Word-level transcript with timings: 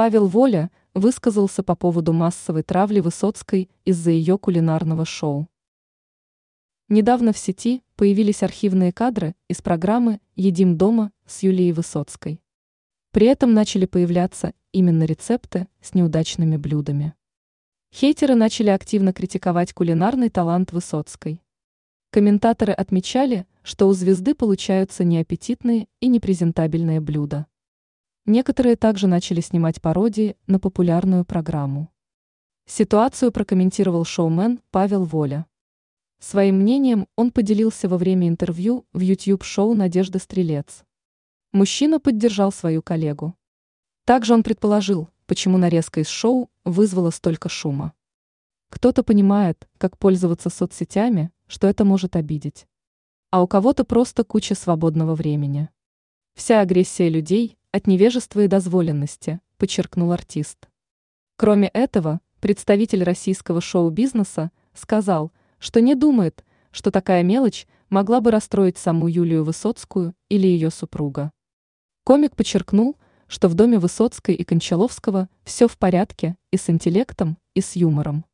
Павел 0.00 0.28
Воля 0.28 0.70
высказался 0.94 1.62
по 1.62 1.76
поводу 1.76 2.14
массовой 2.14 2.62
травли 2.62 3.00
Высоцкой 3.00 3.68
из-за 3.84 4.10
ее 4.10 4.38
кулинарного 4.38 5.04
шоу. 5.04 5.46
Недавно 6.88 7.34
в 7.34 7.36
сети 7.36 7.82
появились 7.96 8.42
архивные 8.42 8.94
кадры 8.94 9.34
из 9.48 9.60
программы 9.60 10.22
«Едим 10.36 10.78
дома» 10.78 11.12
с 11.26 11.42
Юлией 11.42 11.72
Высоцкой. 11.72 12.40
При 13.10 13.26
этом 13.26 13.52
начали 13.52 13.84
появляться 13.84 14.54
именно 14.72 15.02
рецепты 15.02 15.68
с 15.82 15.92
неудачными 15.92 16.56
блюдами. 16.56 17.12
Хейтеры 17.92 18.36
начали 18.36 18.70
активно 18.70 19.12
критиковать 19.12 19.74
кулинарный 19.74 20.30
талант 20.30 20.72
Высоцкой. 20.72 21.42
Комментаторы 22.08 22.72
отмечали, 22.72 23.46
что 23.62 23.86
у 23.86 23.92
звезды 23.92 24.34
получаются 24.34 25.04
неаппетитные 25.04 25.88
и 26.00 26.08
непрезентабельные 26.08 27.00
блюда. 27.00 27.48
Некоторые 28.26 28.76
также 28.76 29.06
начали 29.06 29.40
снимать 29.40 29.80
пародии 29.80 30.36
на 30.46 30.60
популярную 30.60 31.24
программу. 31.24 31.90
Ситуацию 32.66 33.32
прокомментировал 33.32 34.04
шоумен 34.04 34.60
Павел 34.70 35.04
Воля. 35.04 35.46
Своим 36.20 36.60
мнением 36.60 37.08
он 37.16 37.30
поделился 37.30 37.88
во 37.88 37.96
время 37.96 38.28
интервью 38.28 38.86
в 38.92 39.00
YouTube-шоу 39.00 39.74
«Надежда 39.74 40.18
Стрелец». 40.18 40.84
Мужчина 41.52 41.98
поддержал 41.98 42.52
свою 42.52 42.82
коллегу. 42.82 43.34
Также 44.04 44.34
он 44.34 44.42
предположил, 44.42 45.08
почему 45.26 45.56
нарезка 45.56 46.00
из 46.00 46.08
шоу 46.08 46.50
вызвала 46.64 47.10
столько 47.10 47.48
шума. 47.48 47.94
Кто-то 48.68 49.02
понимает, 49.02 49.68
как 49.78 49.98
пользоваться 49.98 50.50
соцсетями, 50.50 51.32
что 51.46 51.66
это 51.66 51.84
может 51.84 52.16
обидеть. 52.16 52.66
А 53.30 53.42
у 53.42 53.48
кого-то 53.48 53.84
просто 53.84 54.24
куча 54.24 54.54
свободного 54.54 55.14
времени. 55.14 55.70
Вся 56.34 56.60
агрессия 56.60 57.08
людей 57.08 57.58
от 57.72 57.86
невежества 57.86 58.40
и 58.40 58.48
дозволенности, 58.48 59.40
подчеркнул 59.58 60.12
артист. 60.12 60.68
Кроме 61.36 61.68
этого, 61.68 62.20
представитель 62.40 63.02
российского 63.02 63.60
шоу-бизнеса 63.60 64.50
сказал, 64.74 65.32
что 65.58 65.80
не 65.80 65.94
думает, 65.94 66.44
что 66.70 66.90
такая 66.90 67.22
мелочь 67.22 67.66
могла 67.88 68.20
бы 68.20 68.30
расстроить 68.30 68.78
саму 68.78 69.08
Юлию 69.08 69.44
Высоцкую 69.44 70.14
или 70.28 70.46
ее 70.46 70.70
супруга. 70.70 71.32
Комик 72.04 72.36
подчеркнул, 72.36 72.96
что 73.26 73.48
в 73.48 73.54
доме 73.54 73.78
Высоцкой 73.78 74.34
и 74.34 74.44
Кончаловского 74.44 75.28
все 75.44 75.68
в 75.68 75.78
порядке 75.78 76.36
и 76.50 76.56
с 76.56 76.68
интеллектом, 76.68 77.38
и 77.54 77.60
с 77.60 77.76
юмором. 77.76 78.24